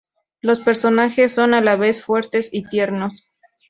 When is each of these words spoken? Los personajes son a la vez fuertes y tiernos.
Los 0.41 0.59
personajes 0.59 1.31
son 1.31 1.53
a 1.53 1.61
la 1.61 1.75
vez 1.75 2.03
fuertes 2.03 2.49
y 2.51 2.63
tiernos. 2.67 3.29